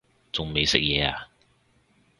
[0.31, 1.27] 仲未食嘢呀